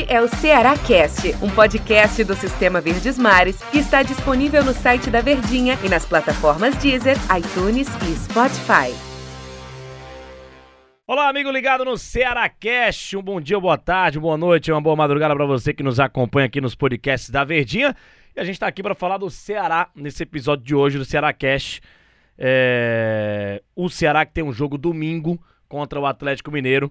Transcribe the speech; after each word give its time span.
Este 0.00 0.12
é 0.14 0.22
o 0.22 0.28
Ceará 0.28 0.78
Cast, 0.78 1.28
um 1.42 1.50
podcast 1.50 2.24
do 2.24 2.34
Sistema 2.34 2.80
Verdes 2.80 3.18
Mares 3.18 3.62
que 3.70 3.78
está 3.78 4.02
disponível 4.02 4.64
no 4.64 4.72
site 4.72 5.10
da 5.10 5.20
Verdinha 5.20 5.78
e 5.84 5.90
nas 5.90 6.06
plataformas 6.06 6.74
Deezer, 6.76 7.16
iTunes 7.36 7.86
e 8.08 8.16
Spotify. 8.16 8.94
Olá, 11.06 11.28
amigo 11.28 11.50
ligado 11.50 11.84
no 11.84 11.98
Ceará 11.98 12.48
Cast. 12.48 13.14
Um 13.14 13.22
bom 13.22 13.40
dia, 13.42 13.60
boa 13.60 13.76
tarde, 13.76 14.18
boa 14.18 14.38
noite, 14.38 14.72
uma 14.72 14.80
boa 14.80 14.96
madrugada 14.96 15.36
para 15.36 15.44
você 15.44 15.74
que 15.74 15.82
nos 15.82 16.00
acompanha 16.00 16.46
aqui 16.46 16.62
nos 16.62 16.74
podcasts 16.74 17.28
da 17.28 17.44
Verdinha. 17.44 17.94
E 18.34 18.40
a 18.40 18.44
gente 18.44 18.54
está 18.54 18.68
aqui 18.68 18.82
para 18.82 18.94
falar 18.94 19.18
do 19.18 19.28
Ceará 19.28 19.90
nesse 19.94 20.22
episódio 20.22 20.64
de 20.64 20.74
hoje 20.74 20.96
do 20.96 21.04
Ceará 21.04 21.30
Cast. 21.32 21.82
É... 22.38 23.62
O 23.76 23.90
Ceará 23.90 24.24
que 24.24 24.32
tem 24.32 24.44
um 24.44 24.52
jogo 24.52 24.78
domingo 24.78 25.38
contra 25.68 26.00
o 26.00 26.06
Atlético 26.06 26.50
Mineiro. 26.50 26.90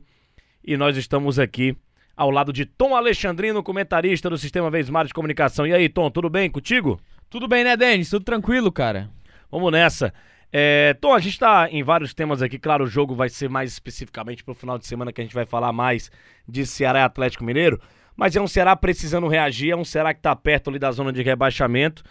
E 0.64 0.78
nós 0.78 0.96
estamos 0.96 1.40
aqui 1.40 1.76
ao 2.20 2.30
lado 2.30 2.52
de 2.52 2.66
Tom 2.66 2.98
Alexandrino, 2.98 3.64
comentarista 3.64 4.30
do 4.30 4.38
Sistema 4.38 4.70
Vesmar 4.70 5.06
de 5.06 5.14
Comunicação. 5.14 5.66
E 5.66 5.74
aí, 5.74 5.88
Tom, 5.88 6.12
tudo 6.12 6.30
bem 6.30 6.52
contigo? 6.52 7.00
Tudo 7.30 7.48
bem, 7.48 7.64
né, 7.64 7.78
Denis? 7.78 8.10
Tudo 8.10 8.26
tranquilo, 8.26 8.74
cara. 8.74 9.10
Vamos 9.50 9.72
nessa. 9.72 10.14
É, 10.52 10.94
Tom, 10.96 11.14
a 11.14 11.20
gente 11.20 11.32
está 11.32 11.70
em 11.72 11.82
vários 11.82 12.14
temas 12.14 12.42
aqui. 12.42 12.60
Claro, 12.60 12.84
o 12.84 12.88
jogo 12.88 13.16
vai 13.16 13.30
ser 13.30 13.50
mais 13.50 13.72
especificamente 13.72 14.44
para 14.44 14.52
o 14.52 14.56
final 14.56 14.78
de 14.78 14.86
semana 14.86 15.14
que 15.14 15.22
a 15.22 15.24
gente 15.24 15.34
vai 15.34 15.46
falar 15.46 15.72
mais 15.72 16.12
de 16.46 16.66
Ceará 16.66 17.00
e 17.00 17.04
Atlético 17.04 17.46
Mineiro. 17.46 17.80
Mas 18.18 18.36
é 18.36 18.42
um 18.42 18.48
Ceará 18.50 18.76
precisando 18.76 19.30
reagir, 19.30 19.72
é 19.72 19.76
um 19.78 19.86
Ceará 19.86 20.14
que 20.14 20.20
está 20.20 20.36
perto 20.36 20.70
ali 20.70 20.78
da 20.78 20.92
zona 20.92 21.14
de 21.14 21.24
rebaixamento. 21.24 22.04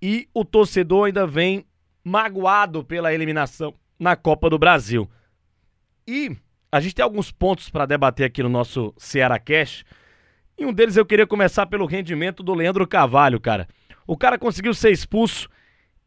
E 0.00 0.28
o 0.32 0.44
torcedor 0.44 1.06
ainda 1.06 1.26
vem 1.26 1.66
magoado 2.04 2.84
pela 2.84 3.12
eliminação 3.12 3.74
na 3.98 4.14
Copa 4.14 4.48
do 4.48 4.60
Brasil. 4.60 5.10
E 6.06 6.36
a 6.72 6.80
gente 6.80 6.94
tem 6.94 7.02
alguns 7.02 7.30
pontos 7.30 7.68
para 7.68 7.86
debater 7.86 8.26
aqui 8.26 8.42
no 8.42 8.48
nosso 8.48 8.94
Ceará 8.96 9.38
Cash. 9.38 9.84
E 10.56 10.64
um 10.64 10.72
deles 10.72 10.96
eu 10.96 11.06
queria 11.06 11.26
começar 11.26 11.66
pelo 11.66 11.86
rendimento 11.86 12.42
do 12.42 12.54
Leandro 12.54 12.86
Carvalho, 12.86 13.40
cara. 13.40 13.66
O 14.06 14.16
cara 14.16 14.38
conseguiu 14.38 14.74
ser 14.74 14.90
expulso 14.90 15.48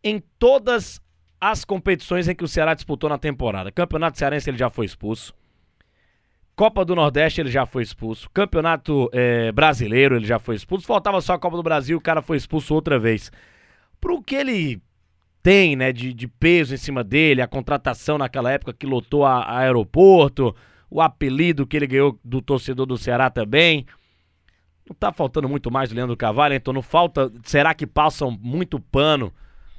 em 0.03 0.21
todas 0.37 1.01
as 1.39 1.65
competições 1.65 2.27
em 2.27 2.35
que 2.35 2.43
o 2.43 2.47
Ceará 2.47 2.73
disputou 2.73 3.09
na 3.09 3.17
temporada. 3.17 3.71
Campeonato 3.71 4.17
Cearense 4.17 4.49
ele 4.49 4.57
já 4.57 4.69
foi 4.69 4.85
expulso. 4.85 5.33
Copa 6.55 6.85
do 6.85 6.95
Nordeste 6.95 7.41
ele 7.41 7.49
já 7.49 7.65
foi 7.65 7.83
expulso. 7.83 8.29
Campeonato 8.29 9.09
é, 9.11 9.51
Brasileiro 9.51 10.15
ele 10.15 10.25
já 10.25 10.39
foi 10.39 10.55
expulso. 10.55 10.85
Faltava 10.85 11.19
só 11.19 11.33
a 11.33 11.39
Copa 11.39 11.57
do 11.57 11.63
Brasil, 11.63 11.97
o 11.97 12.01
cara 12.01 12.21
foi 12.21 12.37
expulso 12.37 12.73
outra 12.73 12.99
vez. 12.99 13.31
Pro 13.99 14.21
que 14.21 14.35
ele 14.35 14.81
tem, 15.43 15.75
né, 15.75 15.91
de, 15.91 16.13
de 16.13 16.25
peso 16.25 16.73
em 16.73 16.77
cima 16.77 17.03
dele, 17.03 17.41
a 17.41 17.47
contratação 17.47 18.17
naquela 18.17 18.49
época 18.49 18.73
que 18.73 18.85
lotou 18.85 19.25
a, 19.25 19.43
a 19.43 19.59
aeroporto, 19.59 20.55
o 20.89 21.01
apelido 21.01 21.67
que 21.67 21.75
ele 21.75 21.85
ganhou 21.85 22.17
do 22.23 22.41
torcedor 22.41 22.85
do 22.85 22.97
Ceará 22.97 23.29
também. 23.29 23.85
Não 24.87 24.95
tá 24.95 25.11
faltando 25.11 25.49
muito 25.49 25.69
mais 25.69 25.89
do 25.89 25.95
Leandro 25.95 26.15
Carvalho, 26.15 26.55
então 26.55 26.73
não 26.73 26.81
falta. 26.81 27.31
Será 27.43 27.73
que 27.73 27.85
passam 27.85 28.31
muito 28.41 28.79
pano 28.79 29.33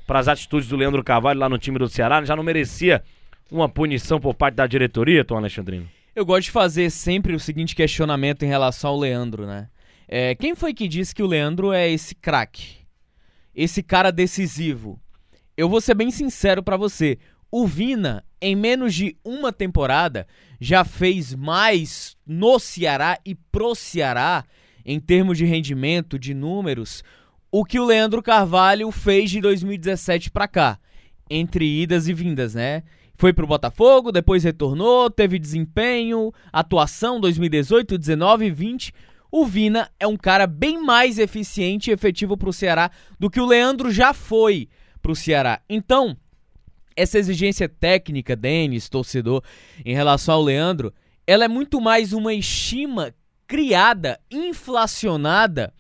para 0.07 0.19
as 0.19 0.29
atitudes 0.29 0.69
do 0.69 0.77
Leandro 0.77 1.03
Carvalho 1.03 1.41
lá 1.41 1.49
no 1.49 1.59
time 1.59 1.79
do 1.79 1.89
Ceará? 1.89 2.23
Já 2.25 2.37
não 2.37 2.43
merecia 2.43 3.03
uma 3.51 3.69
punição 3.69 4.21
por 4.21 4.35
parte 4.35 4.57
da 4.57 4.67
diretoria, 4.67 5.25
Tom 5.25 5.37
Alexandrino? 5.37 5.89
Eu 6.15 6.27
gosto 6.27 6.45
de 6.45 6.51
fazer 6.51 6.91
sempre 6.91 7.35
o 7.35 7.41
seguinte 7.41 7.75
questionamento 7.75 8.45
em 8.45 8.49
relação 8.49 8.91
ao 8.91 8.99
Leandro, 8.99 9.47
né? 9.47 9.69
É, 10.07 10.35
quem 10.35 10.55
foi 10.55 10.75
que 10.75 10.87
disse 10.87 11.15
que 11.15 11.23
o 11.23 11.27
Leandro 11.27 11.73
é 11.73 11.91
esse 11.91 12.15
craque? 12.15 12.85
Esse 13.55 13.83
cara 13.83 14.11
decisivo? 14.11 15.01
Eu 15.57 15.69
vou 15.69 15.81
ser 15.81 15.95
bem 15.95 16.11
sincero 16.11 16.63
para 16.63 16.77
você. 16.77 17.19
O 17.51 17.67
Vina, 17.67 18.25
em 18.41 18.57
menos 18.57 18.95
de 18.95 19.17
uma 19.25 19.53
temporada, 19.53 20.27
já 20.61 20.85
fez 20.85 21.35
mais 21.35 22.17
no 22.27 22.59
Ceará 22.59 23.19
e 23.25 23.35
pro 23.35 23.75
Ceará, 23.75 24.45
em 24.85 24.99
termos 24.99 25.39
de 25.39 25.45
rendimento, 25.45 26.19
de 26.19 26.35
números, 26.35 27.05
o 27.53 27.65
que 27.65 27.79
o 27.79 27.85
Leandro 27.85 28.23
Carvalho 28.23 28.91
fez 28.91 29.31
de 29.31 29.41
2017 29.41 30.31
para 30.31 30.49
cá, 30.49 30.79
entre 31.31 31.65
idas 31.65 32.09
e 32.09 32.13
vindas, 32.13 32.55
né? 32.55 32.83
Foi 33.17 33.33
pro 33.33 33.47
Botafogo, 33.47 34.11
depois 34.11 34.43
retornou, 34.43 35.09
teve 35.09 35.39
desempenho, 35.39 36.33
atuação 36.53 37.21
2018, 37.21 37.97
19 37.97 38.47
e 38.47 38.51
20. 38.51 38.93
O 39.31 39.47
Vina 39.47 39.89
é 40.01 40.07
um 40.07 40.17
cara 40.17 40.49
bem 40.49 40.83
mais 40.83 41.21
eficiente 41.21 41.91
e 41.91 41.93
efetivo 41.93 42.37
pro 42.37 42.53
Ceará 42.53 42.91
do 43.19 43.31
que 43.31 43.41
o 43.41 43.47
Leandro 43.47 43.93
já 43.93 44.13
foi 44.13 44.69
para 45.05 45.13
o 45.13 45.17
Ceará. 45.17 45.61
Então, 45.69 46.17
essa 46.97 47.19
exigência 47.19 47.69
técnica, 47.69 48.35
Denis, 48.35 48.89
torcedor, 48.89 49.45
em 49.85 49.95
relação 49.95 50.37
ao 50.37 50.43
Leandro, 50.43 50.95
ela 51.27 51.45
é 51.45 51.49
muito 51.49 51.79
mais 51.79 52.15
uma 52.15 52.33
estima 52.33 53.15
criada, 53.47 54.19
inflacionada 54.31 55.75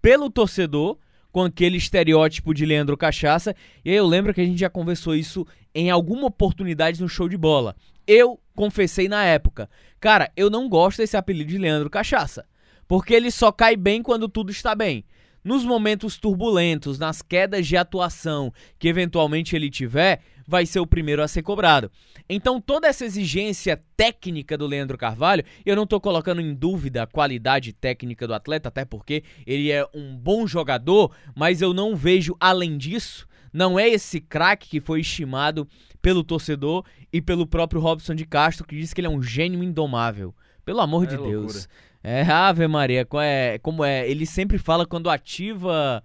pelo 0.00 0.30
torcedor 0.30 0.96
com 1.30 1.42
aquele 1.42 1.76
estereótipo 1.76 2.54
de 2.54 2.64
Leandro 2.64 2.96
Cachaça. 2.96 3.54
E 3.84 3.90
aí 3.90 3.96
eu 3.96 4.06
lembro 4.06 4.32
que 4.32 4.40
a 4.40 4.44
gente 4.44 4.58
já 4.58 4.70
conversou 4.70 5.14
isso 5.14 5.46
em 5.74 5.90
alguma 5.90 6.28
oportunidade 6.28 7.02
no 7.02 7.08
show 7.08 7.28
de 7.28 7.36
bola. 7.36 7.76
Eu 8.06 8.40
confessei 8.54 9.08
na 9.08 9.26
época, 9.26 9.68
cara, 10.00 10.32
eu 10.34 10.48
não 10.48 10.70
gosto 10.70 10.98
desse 10.98 11.18
apelido 11.18 11.50
de 11.50 11.58
Leandro 11.58 11.90
Cachaça, 11.90 12.46
porque 12.88 13.12
ele 13.12 13.30
só 13.30 13.52
cai 13.52 13.76
bem 13.76 14.02
quando 14.02 14.26
tudo 14.26 14.50
está 14.50 14.74
bem 14.74 15.04
nos 15.42 15.64
momentos 15.64 16.18
turbulentos, 16.18 16.98
nas 16.98 17.22
quedas 17.22 17.66
de 17.66 17.76
atuação 17.76 18.52
que 18.78 18.88
eventualmente 18.88 19.56
ele 19.56 19.70
tiver, 19.70 20.20
vai 20.46 20.66
ser 20.66 20.80
o 20.80 20.86
primeiro 20.86 21.22
a 21.22 21.28
ser 21.28 21.42
cobrado. 21.42 21.90
Então, 22.28 22.60
toda 22.60 22.88
essa 22.88 23.04
exigência 23.04 23.80
técnica 23.96 24.58
do 24.58 24.66
Leandro 24.66 24.98
Carvalho, 24.98 25.44
eu 25.64 25.76
não 25.76 25.84
estou 25.84 26.00
colocando 26.00 26.40
em 26.40 26.52
dúvida 26.52 27.04
a 27.04 27.06
qualidade 27.06 27.72
técnica 27.72 28.26
do 28.26 28.34
atleta, 28.34 28.68
até 28.68 28.84
porque 28.84 29.22
ele 29.46 29.70
é 29.70 29.86
um 29.94 30.16
bom 30.16 30.46
jogador, 30.46 31.12
mas 31.36 31.62
eu 31.62 31.72
não 31.72 31.94
vejo 31.94 32.36
além 32.40 32.76
disso. 32.76 33.28
Não 33.52 33.78
é 33.78 33.88
esse 33.88 34.20
craque 34.20 34.68
que 34.68 34.80
foi 34.80 35.00
estimado 35.00 35.66
pelo 36.02 36.24
torcedor 36.24 36.84
e 37.12 37.20
pelo 37.20 37.46
próprio 37.46 37.80
Robson 37.80 38.14
de 38.14 38.24
Castro, 38.24 38.66
que 38.66 38.76
diz 38.76 38.92
que 38.92 39.00
ele 39.00 39.08
é 39.08 39.10
um 39.10 39.22
gênio 39.22 39.62
indomável. 39.62 40.34
Pelo 40.64 40.80
amor 40.80 41.04
é 41.04 41.06
de 41.06 41.16
loucura. 41.16 41.40
Deus. 41.40 41.68
É, 42.02 42.22
Ave 42.22 42.66
Maria, 42.66 43.06
é, 43.22 43.58
como 43.58 43.84
é, 43.84 44.08
ele 44.08 44.24
sempre 44.24 44.56
fala 44.56 44.86
quando 44.86 45.10
ativa 45.10 46.02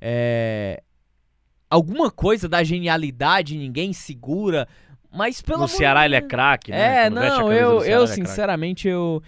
é, 0.00 0.82
alguma 1.68 2.10
coisa 2.10 2.48
da 2.48 2.62
genialidade, 2.62 3.58
ninguém 3.58 3.92
segura, 3.92 4.68
mas 5.12 5.42
pelo 5.42 5.62
No 5.62 5.68
Ceará 5.68 6.04
ele 6.04 6.14
é 6.14 6.20
craque, 6.20 6.70
né? 6.70 7.06
É, 7.06 7.10
quando 7.10 7.14
não, 7.14 7.52
eu, 7.52 7.84
eu 7.84 8.04
é 8.04 8.06
sinceramente, 8.06 8.88
é 8.88 8.92
eu... 8.92 9.22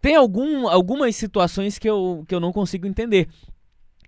Tem 0.00 0.14
algum, 0.14 0.68
algumas 0.68 1.14
situações 1.16 1.78
que 1.78 1.88
eu, 1.88 2.24
que 2.26 2.34
eu 2.34 2.40
não 2.40 2.52
consigo 2.52 2.86
entender. 2.86 3.28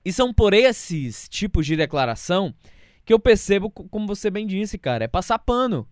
E 0.04 0.12
são 0.12 0.32
por 0.32 0.54
esses 0.54 1.28
tipos 1.28 1.66
de 1.66 1.76
declaração 1.76 2.54
que 3.04 3.12
eu 3.12 3.18
percebo, 3.18 3.70
como 3.70 4.06
você 4.06 4.30
bem 4.30 4.46
disse, 4.46 4.78
cara, 4.78 5.04
é 5.04 5.08
passar 5.08 5.38
pano. 5.38 5.86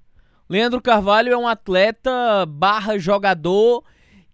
Leandro 0.49 0.81
Carvalho 0.81 1.33
é 1.33 1.37
um 1.37 1.49
atleta 1.49 2.47
barra 2.47 2.97
jogador 2.97 3.85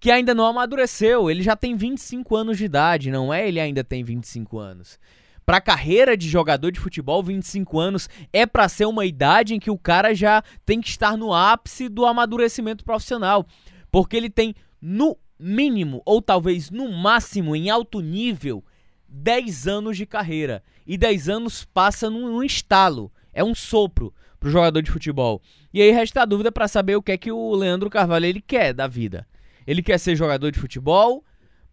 que 0.04 0.10
ainda 0.10 0.34
não 0.34 0.44
amadureceu. 0.44 1.31
Ele 1.31 1.42
já 1.42 1.56
tem 1.56 1.75
25 1.75 2.37
anos 2.37 2.59
de 2.59 2.66
idade, 2.66 3.10
não 3.10 3.32
é? 3.32 3.48
Ele 3.48 3.59
ainda 3.59 3.82
tem 3.82 4.04
25 4.04 4.59
anos. 4.59 4.98
Para 5.47 5.62
carreira 5.62 6.15
de 6.15 6.28
jogador 6.28 6.70
de 6.70 6.78
futebol, 6.78 7.22
25 7.22 7.81
anos 7.81 8.06
é 8.31 8.44
para 8.44 8.69
ser 8.69 8.84
uma 8.84 9.06
idade 9.06 9.54
em 9.54 9.59
que 9.59 9.70
o 9.70 9.78
cara 9.78 10.15
já 10.15 10.44
tem 10.66 10.78
que 10.78 10.91
estar 10.91 11.16
no 11.16 11.32
ápice 11.32 11.88
do 11.88 12.04
amadurecimento 12.04 12.84
profissional, 12.84 13.47
porque 13.91 14.15
ele 14.15 14.28
tem 14.28 14.54
no 14.78 15.16
mínimo 15.38 16.03
ou 16.04 16.21
talvez 16.21 16.71
no 16.71 16.92
máximo 16.92 17.56
em 17.56 17.71
alto 17.71 18.00
nível 18.00 18.62
10 19.09 19.66
anos 19.66 19.97
de 19.97 20.04
carreira. 20.04 20.62
E 20.86 20.98
10 20.98 21.31
anos 21.31 21.65
passa 21.65 22.10
num, 22.10 22.31
num 22.31 22.42
estalo, 22.42 23.10
é 23.32 23.42
um 23.42 23.54
sopro 23.54 24.12
pro 24.38 24.50
jogador 24.50 24.82
de 24.82 24.91
futebol. 24.91 25.41
E 25.72 25.81
aí 25.81 25.91
resta 25.91 26.21
a 26.21 26.26
dúvida 26.26 26.53
para 26.53 26.69
saber 26.69 26.94
o 26.94 27.03
que 27.03 27.12
é 27.12 27.16
que 27.16 27.32
o 27.32 27.54
Leandro 27.54 27.88
Carvalho 27.88 28.26
ele 28.26 28.42
quer 28.42 28.75
da 28.75 28.86
vida. 28.86 29.26
Ele 29.67 29.83
quer 29.83 29.99
ser 29.99 30.17
jogador 30.17 30.51
de 30.51 30.59
futebol, 30.59 31.25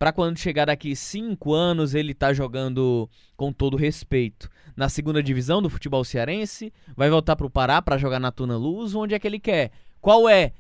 para 0.02 0.12
quando 0.12 0.40
chegar 0.40 0.66
daqui 0.66 0.96
cinco 0.96 1.54
anos 1.54 1.94
ele 1.94 2.16
tá 2.16 2.34
jogando 2.34 3.08
com 3.38 3.54
todo 3.54 3.78
respeito 3.78 4.50
na 4.76 4.90
segunda 4.90 5.22
divisão 5.22 5.62
do 5.62 5.70
futebol 5.70 6.04
cearense, 6.04 6.74
vai 6.96 7.08
voltar 7.08 7.36
pro 7.36 7.52
Pará 7.52 7.82
para 7.84 8.00
jogar 8.00 8.20
na 8.20 8.32
Tuna 8.32 8.58
Luz, 8.58 8.96
onde 8.96 9.14
é 9.14 9.20
que 9.20 9.28
ele 9.28 9.40
quer? 9.40 9.70
Qual 10.02 10.28
é? 10.28 10.54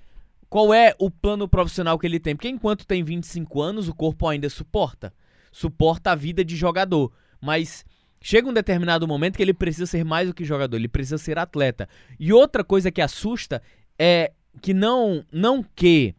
Qual 0.48 0.72
é 0.72 0.94
o 1.00 1.10
plano 1.10 1.48
profissional 1.48 1.98
que 1.98 2.06
ele 2.06 2.20
tem? 2.20 2.36
Porque 2.36 2.50
enquanto 2.50 2.86
tem 2.86 3.04
25 3.04 3.62
anos, 3.62 3.88
o 3.88 3.96
corpo 3.96 4.28
ainda 4.28 4.48
suporta. 4.48 5.12
Suporta 5.52 6.12
a 6.12 6.16
vida 6.16 6.46
de 6.46 6.56
jogador, 6.56 7.12
mas 7.42 7.84
chega 8.22 8.48
um 8.48 8.54
determinado 8.54 9.08
momento 9.08 9.38
que 9.38 9.42
ele 9.42 9.56
precisa 9.56 9.88
ser 9.88 10.06
mais 10.06 10.28
do 10.28 10.36
que 10.36 10.46
jogador, 10.46 10.78
ele 10.78 10.88
precisa 10.88 11.18
ser 11.18 11.40
atleta. 11.40 11.90
E 12.20 12.32
outra 12.32 12.64
coisa 12.64 12.92
que 12.92 13.02
assusta 13.02 13.60
é 13.98 14.34
que 14.62 14.72
não 14.72 15.26
não 15.32 15.64
que 15.64 16.14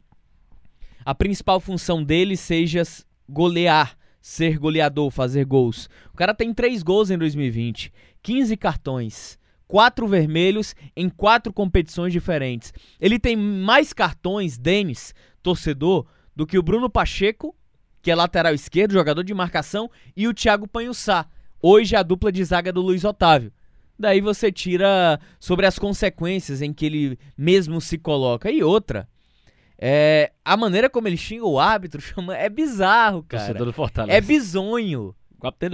a 1.04 1.14
principal 1.14 1.60
função 1.60 2.02
dele 2.02 2.36
seja 2.36 2.82
golear, 3.28 3.96
ser 4.20 4.58
goleador, 4.58 5.10
fazer 5.10 5.44
gols. 5.44 5.88
O 6.12 6.16
cara 6.16 6.34
tem 6.34 6.54
3 6.54 6.82
gols 6.82 7.10
em 7.10 7.18
2020, 7.18 7.92
15 8.22 8.56
cartões, 8.56 9.38
4 9.66 10.06
vermelhos 10.06 10.74
em 10.96 11.08
4 11.08 11.52
competições 11.52 12.12
diferentes. 12.12 12.72
Ele 13.00 13.18
tem 13.18 13.34
mais 13.36 13.92
cartões, 13.92 14.58
Denis, 14.58 15.14
torcedor, 15.42 16.06
do 16.36 16.46
que 16.46 16.58
o 16.58 16.62
Bruno 16.62 16.88
Pacheco, 16.88 17.54
que 18.00 18.10
é 18.10 18.14
lateral 18.14 18.54
esquerdo, 18.54 18.92
jogador 18.92 19.22
de 19.22 19.34
marcação, 19.34 19.90
e 20.16 20.26
o 20.26 20.34
Thiago 20.34 20.66
Panhussá, 20.66 21.26
hoje 21.60 21.94
a 21.94 22.02
dupla 22.02 22.32
de 22.32 22.44
zaga 22.44 22.72
do 22.72 22.82
Luiz 22.82 23.04
Otávio. 23.04 23.52
Daí 23.98 24.20
você 24.20 24.50
tira 24.50 25.20
sobre 25.38 25.66
as 25.66 25.78
consequências 25.78 26.60
em 26.60 26.72
que 26.72 26.86
ele 26.86 27.18
mesmo 27.36 27.80
se 27.80 27.96
coloca. 27.96 28.50
E 28.50 28.62
outra, 28.62 29.08
é, 29.78 30.32
a 30.44 30.56
maneira 30.56 30.88
como 30.88 31.08
ele 31.08 31.16
xinga 31.16 31.46
o 31.46 31.58
árbitro 31.58 32.00
chama, 32.02 32.36
é 32.36 32.48
bizarro, 32.48 33.22
cara. 33.22 33.44
Torcedor 33.44 33.66
do 33.66 33.72
Fortaleza. 33.72 34.16
É 34.16 34.20
bizonho. 34.20 35.14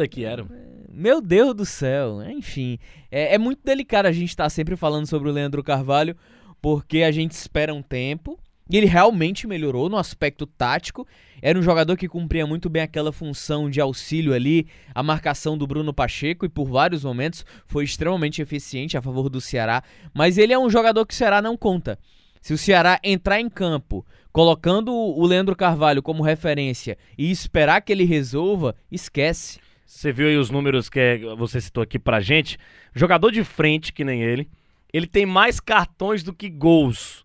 Aqui 0.02 0.24
era. 0.24 0.46
Meu 0.90 1.20
Deus 1.20 1.54
do 1.54 1.66
céu. 1.66 2.22
Enfim, 2.30 2.78
é, 3.10 3.34
é 3.34 3.38
muito 3.38 3.60
delicado 3.62 4.06
a 4.06 4.12
gente 4.12 4.30
estar 4.30 4.44
tá 4.44 4.50
sempre 4.50 4.76
falando 4.76 5.06
sobre 5.06 5.28
o 5.28 5.32
Leandro 5.32 5.62
Carvalho, 5.62 6.16
porque 6.60 7.02
a 7.02 7.12
gente 7.12 7.32
espera 7.32 7.74
um 7.74 7.82
tempo. 7.82 8.38
E 8.70 8.76
ele 8.76 8.86
realmente 8.86 9.46
melhorou 9.46 9.88
no 9.88 9.96
aspecto 9.96 10.46
tático. 10.46 11.06
Era 11.40 11.58
um 11.58 11.62
jogador 11.62 11.96
que 11.96 12.08
cumpria 12.08 12.46
muito 12.46 12.68
bem 12.68 12.82
aquela 12.82 13.12
função 13.12 13.70
de 13.70 13.80
auxílio 13.80 14.34
ali, 14.34 14.66
a 14.94 15.02
marcação 15.02 15.56
do 15.56 15.66
Bruno 15.66 15.92
Pacheco, 15.94 16.44
e 16.44 16.50
por 16.50 16.66
vários 16.66 17.02
momentos 17.02 17.46
foi 17.66 17.84
extremamente 17.84 18.42
eficiente 18.42 18.96
a 18.96 19.02
favor 19.02 19.30
do 19.30 19.40
Ceará. 19.40 19.82
Mas 20.12 20.36
ele 20.36 20.52
é 20.52 20.58
um 20.58 20.68
jogador 20.68 21.06
que 21.06 21.14
o 21.14 21.16
Ceará 21.16 21.40
não 21.40 21.56
conta. 21.56 21.98
Se 22.40 22.52
o 22.52 22.58
Ceará 22.58 22.99
entrar 23.02 23.40
em 23.40 23.49
campo 23.49 24.05
colocando 24.32 24.94
o 24.94 25.26
Leandro 25.26 25.56
Carvalho 25.56 26.02
como 26.02 26.23
referência 26.23 26.96
e 27.17 27.31
esperar 27.31 27.81
que 27.81 27.93
ele 27.93 28.05
resolva, 28.05 28.75
esquece. 28.90 29.58
Você 29.85 30.12
viu 30.12 30.29
aí 30.29 30.37
os 30.37 30.50
números 30.50 30.88
que 30.88 31.20
você 31.37 31.61
citou 31.61 31.82
aqui 31.82 31.99
pra 31.99 32.20
gente? 32.20 32.58
Jogador 32.94 33.31
de 33.31 33.43
frente, 33.43 33.93
que 33.93 34.05
nem 34.05 34.23
ele, 34.23 34.49
ele 34.93 35.06
tem 35.06 35.26
mais 35.26 35.58
cartões 35.61 36.23
do 36.23 36.32
que 36.32 36.49
gols. 36.49 37.25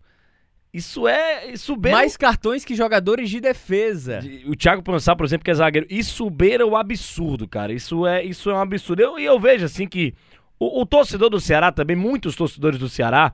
Isso 0.74 1.06
é. 1.06 1.52
Isso 1.52 1.76
beira... 1.76 1.98
Mais 1.98 2.16
cartões 2.16 2.64
que 2.64 2.74
jogadores 2.74 3.30
de 3.30 3.38
defesa. 3.38 4.20
O 4.46 4.56
Thiago 4.56 4.82
Ponsá, 4.82 5.14
por 5.14 5.24
exemplo, 5.24 5.44
que 5.44 5.50
é 5.52 5.54
zagueiro. 5.54 5.86
Isso 5.88 6.28
beira 6.28 6.66
o 6.66 6.76
absurdo, 6.76 7.46
cara. 7.46 7.72
Isso 7.72 8.04
é, 8.04 8.24
isso 8.24 8.50
é 8.50 8.54
um 8.54 8.60
absurdo. 8.60 9.00
E 9.00 9.04
eu, 9.04 9.18
eu, 9.18 9.38
vejo 9.38 9.64
assim 9.64 9.86
que 9.86 10.14
o, 10.58 10.80
o, 10.80 10.84
torcedor 10.84 11.30
do 11.30 11.40
Ceará 11.40 11.70
também, 11.70 11.94
muitos 11.94 12.34
torcedores 12.34 12.76
do 12.76 12.88
Ceará, 12.88 13.32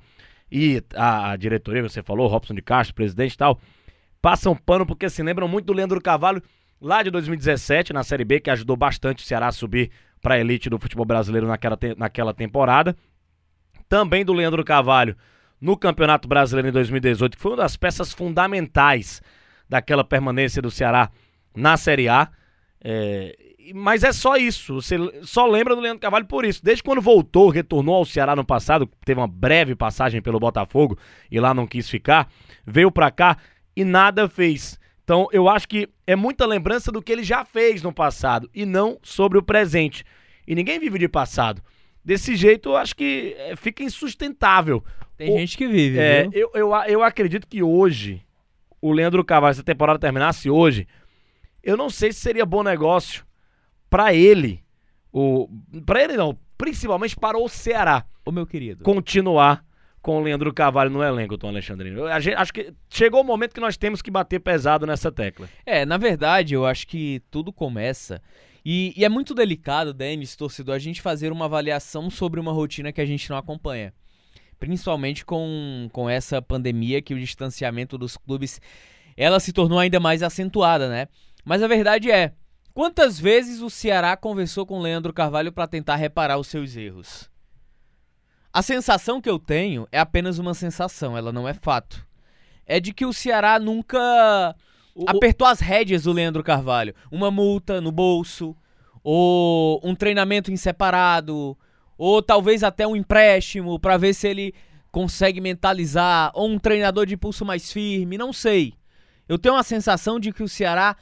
e 0.50 0.82
a, 0.94 1.36
diretoria, 1.36 1.82
você 1.82 2.02
falou, 2.02 2.26
Robson 2.26 2.54
de 2.54 2.62
Castro, 2.62 2.94
presidente 2.94 3.34
e 3.34 3.38
tal, 3.38 3.60
passam 4.20 4.54
pano 4.56 4.84
porque 4.84 5.08
se 5.08 5.22
lembram 5.22 5.46
muito 5.46 5.66
do 5.66 5.72
Leandro 5.72 6.00
Carvalho 6.00 6.42
lá 6.80 7.02
de 7.02 7.10
2017, 7.10 7.92
na 7.92 8.02
Série 8.02 8.24
B, 8.24 8.40
que 8.40 8.50
ajudou 8.50 8.76
bastante 8.76 9.22
o 9.22 9.26
Ceará 9.26 9.48
a 9.48 9.52
subir 9.52 9.90
para 10.20 10.34
a 10.34 10.38
elite 10.38 10.68
do 10.68 10.78
futebol 10.78 11.04
brasileiro 11.04 11.46
naquela, 11.46 11.76
te 11.76 11.94
naquela 11.96 12.34
temporada. 12.34 12.96
Também 13.88 14.24
do 14.24 14.32
Leandro 14.32 14.64
Carvalho 14.64 15.16
no 15.60 15.76
Campeonato 15.76 16.26
Brasileiro 16.26 16.68
em 16.68 16.72
2018, 16.72 17.36
que 17.36 17.42
foi 17.42 17.52
uma 17.52 17.58
das 17.58 17.76
peças 17.76 18.12
fundamentais 18.12 19.20
daquela 19.68 20.02
permanência 20.02 20.62
do 20.62 20.70
Ceará 20.70 21.10
na 21.54 21.76
Série 21.76 22.08
A. 22.08 22.28
É, 22.82 23.36
mas 23.74 24.02
é 24.02 24.12
só 24.12 24.36
isso. 24.36 24.74
Você 24.74 24.96
só 25.22 25.46
lembra 25.46 25.74
do 25.74 25.80
Leandro 25.80 26.00
Carvalho 26.00 26.26
por 26.26 26.44
isso. 26.44 26.64
Desde 26.64 26.82
quando 26.82 27.00
voltou, 27.00 27.48
retornou 27.48 27.94
ao 27.94 28.04
Ceará 28.04 28.34
no 28.34 28.44
passado, 28.44 28.88
teve 29.04 29.20
uma 29.20 29.28
breve 29.28 29.74
passagem 29.74 30.22
pelo 30.22 30.40
Botafogo 30.40 30.98
e 31.30 31.38
lá 31.38 31.52
não 31.52 31.66
quis 31.66 31.88
ficar, 31.88 32.30
veio 32.66 32.90
pra 32.90 33.10
cá 33.10 33.36
e 33.76 33.84
nada 33.84 34.28
fez. 34.28 34.78
Então 35.04 35.28
eu 35.32 35.48
acho 35.48 35.68
que 35.68 35.88
é 36.06 36.16
muita 36.16 36.46
lembrança 36.46 36.90
do 36.90 37.02
que 37.02 37.12
ele 37.12 37.22
já 37.22 37.44
fez 37.44 37.82
no 37.82 37.92
passado 37.92 38.48
e 38.54 38.64
não 38.64 38.98
sobre 39.02 39.38
o 39.38 39.42
presente. 39.42 40.04
E 40.46 40.54
ninguém 40.54 40.78
vive 40.78 40.98
de 40.98 41.08
passado. 41.08 41.62
Desse 42.04 42.34
jeito, 42.34 42.70
eu 42.70 42.76
acho 42.76 42.96
que 42.96 43.36
é, 43.38 43.54
fica 43.56 43.82
insustentável. 43.82 44.82
Tem 45.16 45.34
o, 45.34 45.38
gente 45.38 45.56
que 45.56 45.68
vive, 45.68 45.98
é? 45.98 46.28
Eu, 46.32 46.50
eu, 46.54 46.74
eu 46.88 47.02
acredito 47.02 47.46
que 47.46 47.62
hoje, 47.62 48.22
o 48.80 48.90
Leandro 48.90 49.22
Carvalho, 49.22 49.54
se 49.54 49.60
a 49.60 49.64
temporada 49.64 49.98
terminasse 49.98 50.48
hoje, 50.48 50.88
eu 51.62 51.76
não 51.76 51.90
sei 51.90 52.12
se 52.12 52.20
seria 52.20 52.46
bom 52.46 52.62
negócio 52.62 53.24
para 53.88 54.14
ele, 54.14 54.62
o 55.12 55.48
para 55.84 56.02
ele 56.02 56.16
não, 56.16 56.38
principalmente 56.56 57.16
para 57.16 57.38
o 57.38 57.48
Ceará. 57.48 58.04
O 58.24 58.32
meu 58.32 58.46
querido. 58.46 58.84
Continuar 58.84 59.64
com 60.02 60.18
o 60.18 60.22
Leandro 60.22 60.52
Carvalho 60.52 60.90
no 60.90 61.02
elenco, 61.02 61.36
Tom 61.36 61.48
Alexandrino. 61.48 62.00
Eu, 62.00 62.06
acho 62.06 62.52
que 62.52 62.72
chegou 62.88 63.20
o 63.20 63.24
momento 63.24 63.54
que 63.54 63.60
nós 63.60 63.76
temos 63.76 64.00
que 64.00 64.10
bater 64.10 64.40
pesado 64.40 64.86
nessa 64.86 65.10
tecla. 65.10 65.48
É, 65.66 65.84
na 65.84 65.96
verdade, 65.96 66.54
eu 66.54 66.64
acho 66.64 66.86
que 66.86 67.22
tudo 67.30 67.52
começa 67.52 68.22
e, 68.64 68.92
e, 68.96 69.04
é 69.04 69.08
muito 69.08 69.34
delicado, 69.34 69.94
Denis, 69.94 70.36
torcedor, 70.36 70.74
a 70.74 70.78
gente 70.78 71.00
fazer 71.00 71.32
uma 71.32 71.46
avaliação 71.46 72.10
sobre 72.10 72.38
uma 72.38 72.52
rotina 72.52 72.92
que 72.92 73.00
a 73.00 73.06
gente 73.06 73.28
não 73.30 73.36
acompanha. 73.36 73.92
Principalmente 74.58 75.24
com, 75.24 75.88
com 75.92 76.08
essa 76.08 76.42
pandemia 76.42 77.00
que 77.00 77.14
o 77.14 77.18
distanciamento 77.18 77.96
dos 77.96 78.16
clubes 78.16 78.60
ela 79.16 79.40
se 79.40 79.52
tornou 79.52 79.78
ainda 79.78 79.98
mais 79.98 80.22
acentuada, 80.22 80.88
né? 80.88 81.08
Mas 81.44 81.62
a 81.62 81.68
verdade 81.68 82.10
é, 82.10 82.32
quantas 82.72 83.18
vezes 83.18 83.60
o 83.60 83.70
Ceará 83.70 84.16
conversou 84.16 84.66
com 84.66 84.78
o 84.78 84.82
Leandro 84.82 85.12
Carvalho 85.12 85.52
para 85.52 85.66
tentar 85.66 85.96
reparar 85.96 86.38
os 86.38 86.48
seus 86.48 86.76
erros? 86.76 87.30
A 88.52 88.62
sensação 88.62 89.20
que 89.20 89.30
eu 89.30 89.38
tenho 89.38 89.86
é 89.92 89.98
apenas 89.98 90.38
uma 90.38 90.54
sensação, 90.54 91.16
ela 91.16 91.32
não 91.32 91.48
é 91.48 91.54
fato. 91.54 92.06
É 92.66 92.80
de 92.80 92.92
que 92.92 93.06
o 93.06 93.12
Ceará 93.12 93.58
nunca 93.58 94.56
o, 94.94 95.04
Apertou 95.08 95.46
as 95.46 95.60
rédeas 95.60 96.02
do 96.02 96.12
Leandro 96.12 96.42
Carvalho. 96.42 96.94
Uma 97.10 97.30
multa 97.30 97.80
no 97.80 97.92
bolso, 97.92 98.56
ou 99.02 99.80
um 99.82 99.94
treinamento 99.94 100.52
em 100.52 100.56
separado, 100.56 101.56
ou 101.96 102.22
talvez 102.22 102.62
até 102.62 102.86
um 102.86 102.96
empréstimo 102.96 103.78
para 103.78 103.96
ver 103.96 104.14
se 104.14 104.28
ele 104.28 104.54
consegue 104.90 105.40
mentalizar, 105.40 106.32
ou 106.34 106.48
um 106.48 106.58
treinador 106.58 107.06
de 107.06 107.16
pulso 107.16 107.44
mais 107.44 107.72
firme, 107.72 108.18
não 108.18 108.32
sei. 108.32 108.74
Eu 109.28 109.38
tenho 109.38 109.54
a 109.54 109.62
sensação 109.62 110.18
de 110.18 110.32
que 110.32 110.42
o 110.42 110.48
Ceará 110.48 110.96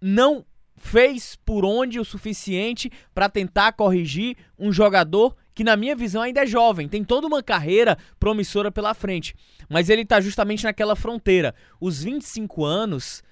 não 0.00 0.44
fez 0.76 1.36
por 1.44 1.64
onde 1.64 1.98
o 1.98 2.04
suficiente 2.04 2.90
para 3.14 3.28
tentar 3.28 3.72
corrigir 3.72 4.36
um 4.58 4.70
jogador 4.70 5.34
que 5.54 5.64
na 5.64 5.74
minha 5.74 5.96
visão 5.96 6.20
ainda 6.20 6.42
é 6.42 6.46
jovem, 6.46 6.86
tem 6.86 7.02
toda 7.02 7.26
uma 7.26 7.42
carreira 7.42 7.96
promissora 8.20 8.70
pela 8.70 8.92
frente, 8.92 9.34
mas 9.68 9.88
ele 9.88 10.02
está 10.02 10.20
justamente 10.20 10.64
naquela 10.64 10.94
fronteira. 10.94 11.54
Os 11.80 12.02
25 12.02 12.62
anos 12.62 13.22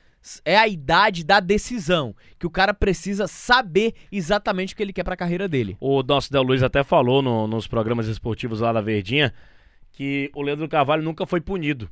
é 0.42 0.56
a 0.56 0.66
idade 0.66 1.22
da 1.22 1.38
decisão, 1.38 2.16
que 2.38 2.46
o 2.46 2.50
cara 2.50 2.72
precisa 2.72 3.28
saber 3.28 3.92
exatamente 4.10 4.72
o 4.72 4.76
que 4.76 4.82
ele 4.82 4.92
quer 4.92 5.04
para 5.04 5.12
a 5.12 5.18
carreira 5.18 5.46
dele. 5.46 5.76
O 5.78 6.02
nosso 6.02 6.32
Del 6.32 6.42
Luiz 6.42 6.62
até 6.62 6.82
falou 6.82 7.20
no, 7.20 7.46
nos 7.46 7.66
programas 7.66 8.08
esportivos 8.08 8.60
lá 8.60 8.72
da 8.72 8.80
Verdinha 8.80 9.34
que 9.92 10.30
o 10.34 10.42
Leandro 10.42 10.68
Carvalho 10.68 11.02
nunca 11.02 11.26
foi 11.26 11.40
punido 11.40 11.90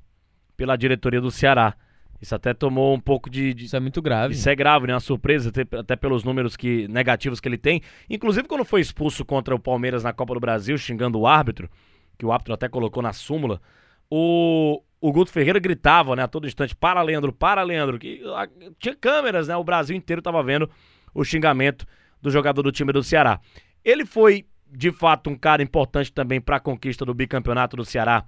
pela 0.57 0.77
diretoria 0.77 1.21
do 1.21 1.31
Ceará. 1.31 1.75
Isso 2.23 2.37
até 2.37 2.55
tomou 2.55 2.95
um 2.95 3.01
pouco 3.01 3.29
de, 3.29 3.53
de, 3.53 3.65
Isso 3.65 3.75
é 3.75 3.81
muito 3.81 4.01
grave. 4.01 4.33
Isso 4.33 4.49
é 4.49 4.55
grave, 4.55 4.87
né? 4.87 4.95
Uma 4.95 5.01
surpresa, 5.01 5.49
até, 5.49 5.63
até, 5.77 5.97
pelos 5.97 6.23
números 6.23 6.57
que, 6.57 6.87
negativos 6.87 7.41
que 7.41 7.49
ele 7.49 7.59
tem. 7.59 7.83
Inclusive, 8.09 8.47
quando 8.47 8.65
foi 8.65 8.81
expulso 8.81 9.25
contra 9.25 9.53
o 9.53 9.59
Palmeiras 9.59 10.05
na 10.05 10.13
Copa 10.13 10.33
do 10.33 10.39
Brasil, 10.39 10.79
xingando 10.79 11.19
o 11.19 11.27
árbitro, 11.27 11.69
que 12.17 12.25
o 12.25 12.31
árbitro 12.31 12.55
até 12.55 12.69
colocou 12.69 13.03
na 13.03 13.13
súmula, 13.13 13.61
o, 14.09 14.81
o 15.01 15.11
Guto 15.11 15.33
Ferreira 15.33 15.59
gritava, 15.59 16.15
né, 16.15 16.23
a 16.23 16.29
todo 16.29 16.47
instante, 16.47 16.77
para 16.77 17.03
Leandro, 17.03 17.33
para 17.33 17.61
Leandro, 17.65 17.99
que 17.99 18.23
a, 18.37 18.47
tinha 18.79 18.95
câmeras, 18.95 19.49
né? 19.49 19.57
O 19.57 19.65
Brasil 19.65 19.97
inteiro 19.97 20.21
estava 20.21 20.41
vendo 20.45 20.71
o 21.13 21.25
xingamento 21.25 21.85
do 22.21 22.31
jogador 22.31 22.63
do 22.63 22.71
time 22.71 22.93
do 22.93 23.03
Ceará. 23.03 23.41
Ele 23.85 24.07
foi, 24.07 24.47
de 24.71 24.93
fato, 24.93 25.29
um 25.29 25.35
cara 25.35 25.61
importante 25.61 26.13
também 26.13 26.41
para 26.41 26.59
a 26.59 26.61
conquista 26.61 27.05
do 27.05 27.13
bicampeonato 27.13 27.77
do 27.77 27.85
Ceará 27.85 28.25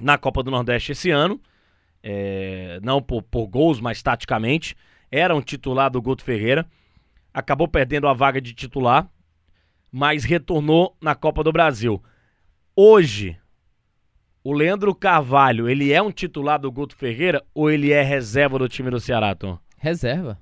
na 0.00 0.16
Copa 0.16 0.42
do 0.42 0.50
Nordeste 0.50 0.92
esse 0.92 1.10
ano 1.10 1.38
é, 2.02 2.80
não 2.82 3.00
por, 3.00 3.22
por 3.22 3.46
gols, 3.46 3.80
mas 3.80 4.02
taticamente. 4.02 4.76
Era 5.10 5.34
um 5.34 5.40
titular 5.40 5.90
do 5.90 6.02
Guto 6.02 6.24
Ferreira. 6.24 6.66
Acabou 7.32 7.68
perdendo 7.68 8.08
a 8.08 8.12
vaga 8.12 8.40
de 8.40 8.52
titular, 8.52 9.08
mas 9.90 10.24
retornou 10.24 10.96
na 11.00 11.14
Copa 11.14 11.44
do 11.44 11.52
Brasil. 11.52 12.02
Hoje, 12.74 13.38
o 14.42 14.52
Leandro 14.52 14.94
Carvalho, 14.94 15.68
ele 15.68 15.92
é 15.92 16.02
um 16.02 16.10
titular 16.10 16.58
do 16.58 16.72
Guto 16.72 16.96
Ferreira 16.96 17.42
ou 17.54 17.70
ele 17.70 17.92
é 17.92 18.02
reserva 18.02 18.58
do 18.58 18.68
time 18.68 18.90
do 18.90 19.00
Ceará, 19.00 19.34
Tom? 19.34 19.58
Reserva. 19.78 20.38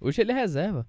Hoje 0.00 0.20
ele 0.20 0.32
é 0.32 0.34
reserva. 0.34 0.86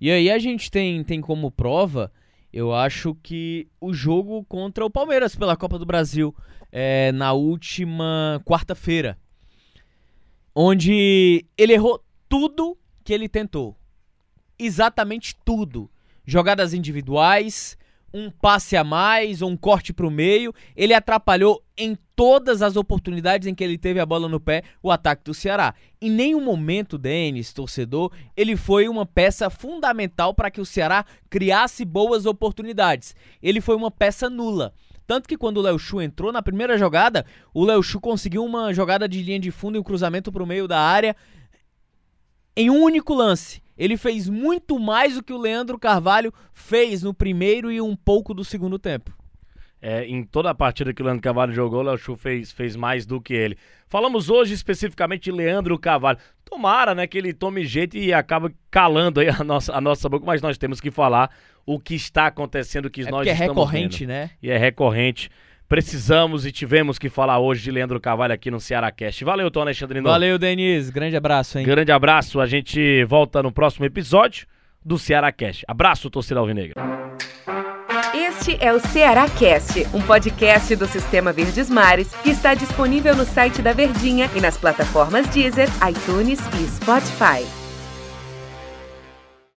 E 0.00 0.10
aí 0.10 0.30
a 0.30 0.38
gente 0.38 0.70
tem, 0.70 1.02
tem 1.02 1.20
como 1.20 1.50
prova, 1.50 2.12
eu 2.52 2.74
acho 2.74 3.14
que 3.22 3.68
o 3.80 3.92
jogo 3.92 4.44
contra 4.44 4.84
o 4.84 4.90
Palmeiras 4.90 5.34
pela 5.34 5.56
Copa 5.56 5.78
do 5.78 5.86
Brasil 5.86 6.34
é, 6.70 7.12
na 7.12 7.32
última 7.32 8.40
quarta-feira 8.44 9.18
onde 10.58 11.44
ele 11.58 11.74
errou 11.74 12.02
tudo 12.30 12.78
que 13.04 13.12
ele 13.12 13.28
tentou. 13.28 13.76
Exatamente 14.58 15.36
tudo. 15.44 15.90
Jogadas 16.24 16.72
individuais, 16.72 17.76
um 18.12 18.30
passe 18.30 18.74
a 18.74 18.82
mais, 18.82 19.42
um 19.42 19.54
corte 19.54 19.92
para 19.92 20.06
o 20.06 20.10
meio. 20.10 20.54
Ele 20.74 20.94
atrapalhou 20.94 21.62
em 21.76 21.94
todas 22.16 22.62
as 22.62 22.74
oportunidades 22.74 23.46
em 23.46 23.54
que 23.54 23.62
ele 23.62 23.76
teve 23.76 24.00
a 24.00 24.06
bola 24.06 24.30
no 24.30 24.40
pé 24.40 24.62
o 24.82 24.90
ataque 24.90 25.24
do 25.24 25.34
Ceará. 25.34 25.74
Em 26.00 26.10
nenhum 26.10 26.42
momento, 26.42 26.96
Denis, 26.96 27.52
torcedor, 27.52 28.10
ele 28.34 28.56
foi 28.56 28.88
uma 28.88 29.04
peça 29.04 29.50
fundamental 29.50 30.32
para 30.32 30.50
que 30.50 30.60
o 30.60 30.64
Ceará 30.64 31.04
criasse 31.28 31.84
boas 31.84 32.24
oportunidades. 32.24 33.14
Ele 33.42 33.60
foi 33.60 33.76
uma 33.76 33.90
peça 33.90 34.30
nula. 34.30 34.72
Tanto 35.06 35.28
que 35.28 35.36
quando 35.36 35.58
o 35.58 35.62
Léo 35.62 35.78
Chu 35.78 36.00
entrou 36.00 36.32
na 36.32 36.42
primeira 36.42 36.76
jogada, 36.76 37.24
o 37.54 37.64
Léo 37.64 37.82
Chu 37.82 38.00
conseguiu 38.00 38.44
uma 38.44 38.74
jogada 38.74 39.08
de 39.08 39.22
linha 39.22 39.38
de 39.38 39.50
fundo 39.50 39.76
e 39.76 39.78
um 39.78 39.84
cruzamento 39.84 40.32
para 40.32 40.42
o 40.42 40.46
meio 40.46 40.66
da 40.66 40.80
área. 40.80 41.14
em 42.56 42.70
um 42.70 42.82
único 42.82 43.14
lance. 43.14 43.62
Ele 43.76 43.98
fez 43.98 44.28
muito 44.28 44.78
mais 44.78 45.14
do 45.14 45.22
que 45.22 45.32
o 45.32 45.38
Leandro 45.38 45.78
Carvalho 45.78 46.32
fez 46.54 47.02
no 47.02 47.12
primeiro 47.12 47.70
e 47.70 47.80
um 47.80 47.94
pouco 47.94 48.32
do 48.32 48.42
segundo 48.42 48.78
tempo. 48.78 49.12
É, 49.80 50.06
em 50.06 50.24
toda 50.24 50.48
a 50.48 50.54
partida 50.54 50.94
que 50.94 51.02
o 51.02 51.04
Leandro 51.04 51.22
Carvalho 51.22 51.52
jogou, 51.52 51.80
o 51.80 51.82
Léo 51.82 51.98
Chu 51.98 52.16
fez, 52.16 52.50
fez 52.50 52.74
mais 52.74 53.04
do 53.04 53.20
que 53.20 53.34
ele. 53.34 53.58
Falamos 53.86 54.30
hoje 54.30 54.54
especificamente 54.54 55.24
de 55.24 55.32
Leandro 55.32 55.78
Carvalho. 55.78 56.18
Tomara, 56.44 56.94
né, 56.94 57.06
que 57.06 57.18
ele 57.18 57.34
tome 57.34 57.66
jeito 57.66 57.96
e 57.96 58.12
acabe 58.12 58.56
calando 58.70 59.20
aí 59.20 59.28
a 59.28 59.44
nossa, 59.44 59.74
a 59.76 59.80
nossa 59.80 60.08
boca, 60.08 60.24
mas 60.24 60.40
nós 60.40 60.56
temos 60.56 60.80
que 60.80 60.90
falar 60.90 61.30
o 61.66 61.78
que 61.80 61.94
está 61.94 62.26
acontecendo, 62.28 62.86
o 62.86 62.90
que 62.90 63.02
É 63.02 63.04
nós 63.04 63.12
porque 63.16 63.30
é 63.30 63.32
estamos 63.32 63.48
recorrente, 63.56 63.98
vendo. 64.00 64.08
né? 64.08 64.30
E 64.42 64.50
é 64.50 64.56
recorrente. 64.56 65.28
Precisamos 65.68 66.46
e 66.46 66.52
tivemos 66.52 66.96
que 66.96 67.08
falar 67.08 67.40
hoje 67.40 67.64
de 67.64 67.72
Leandro 67.72 67.98
Carvalho 68.00 68.32
aqui 68.32 68.52
no 68.52 68.60
Ceará 68.60 68.90
Cast. 68.92 69.24
Valeu, 69.24 69.50
Tom 69.50 69.62
Alexandre 69.62 70.00
Novo. 70.00 70.12
Valeu, 70.12 70.38
Denise. 70.38 70.92
Grande 70.92 71.16
abraço, 71.16 71.58
hein? 71.58 71.66
Grande 71.66 71.90
abraço. 71.90 72.40
A 72.40 72.46
gente 72.46 73.04
volta 73.06 73.42
no 73.42 73.50
próximo 73.50 73.84
episódio 73.84 74.46
do 74.84 74.96
Ceará 74.96 75.32
Cast. 75.32 75.64
Abraço, 75.66 76.08
torcida 76.08 76.38
alvinegra. 76.38 76.74
Este 78.14 78.56
é 78.64 78.72
o 78.72 78.78
Ceará 78.78 79.28
Cast, 79.28 79.84
um 79.92 80.00
podcast 80.02 80.76
do 80.76 80.86
Sistema 80.86 81.32
Verdes 81.32 81.68
Mares 81.68 82.14
que 82.22 82.30
está 82.30 82.54
disponível 82.54 83.16
no 83.16 83.24
site 83.24 83.60
da 83.60 83.72
Verdinha 83.72 84.30
e 84.36 84.40
nas 84.40 84.56
plataformas 84.56 85.26
Deezer, 85.30 85.68
iTunes 85.88 86.38
e 86.60 86.66
Spotify. 86.68 87.65